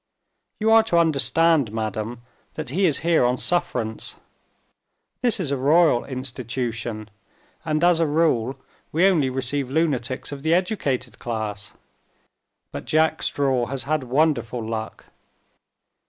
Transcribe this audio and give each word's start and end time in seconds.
You 0.59 0.71
are 0.71 0.81
to 0.85 0.97
understand, 0.97 1.71
madam, 1.71 2.23
that 2.55 2.71
he 2.71 2.87
is 2.87 3.01
here 3.05 3.23
on 3.23 3.37
sufferance. 3.37 4.15
This 5.21 5.39
is 5.39 5.51
a 5.51 5.57
royal 5.57 6.05
institution, 6.05 7.07
and, 7.63 7.83
as 7.83 7.99
a 7.99 8.07
rule, 8.07 8.57
we 8.91 9.05
only 9.05 9.29
receive 9.29 9.69
lunatics 9.69 10.31
of 10.31 10.41
the 10.41 10.55
educated 10.55 11.19
class. 11.19 11.73
But 12.71 12.85
Jack 12.85 13.21
Straw 13.21 13.67
has 13.67 13.83
had 13.83 14.01
wonderful 14.05 14.67
luck. 14.67 15.05